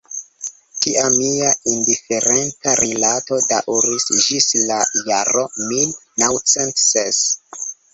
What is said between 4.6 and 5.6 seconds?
la jaro